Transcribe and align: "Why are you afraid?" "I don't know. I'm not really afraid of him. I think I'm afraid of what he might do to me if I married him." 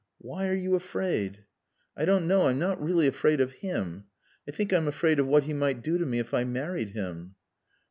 "Why 0.17 0.47
are 0.47 0.55
you 0.55 0.73
afraid?" 0.73 1.45
"I 1.95 2.05
don't 2.05 2.25
know. 2.25 2.47
I'm 2.47 2.57
not 2.57 2.81
really 2.81 3.05
afraid 3.05 3.39
of 3.39 3.51
him. 3.51 4.05
I 4.49 4.51
think 4.51 4.73
I'm 4.73 4.87
afraid 4.87 5.19
of 5.19 5.27
what 5.27 5.43
he 5.43 5.53
might 5.53 5.83
do 5.83 5.99
to 5.99 6.07
me 6.07 6.17
if 6.17 6.33
I 6.33 6.43
married 6.43 6.89
him." 6.89 7.35